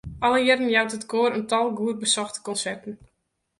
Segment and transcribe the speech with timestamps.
[0.25, 2.93] Alle jierren jout it koar in tal goed besochte konserten.